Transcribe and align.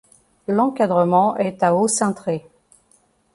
L'encadrement 0.47 1.37
est 1.37 1.61
à 1.61 1.75
haut 1.75 1.87
cintré. 1.87 2.47